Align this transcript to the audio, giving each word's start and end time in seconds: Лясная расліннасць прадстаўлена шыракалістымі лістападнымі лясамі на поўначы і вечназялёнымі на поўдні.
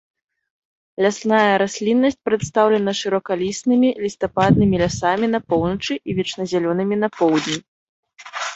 Лясная 1.05 1.51
расліннасць 1.63 2.17
прадстаўлена 2.29 2.91
шыракалістымі 3.01 3.89
лістападнымі 4.07 4.75
лясамі 4.85 5.27
на 5.37 5.45
поўначы 5.53 5.93
і 6.09 6.19
вечназялёнымі 6.21 6.95
на 7.07 7.15
поўдні. 7.23 7.57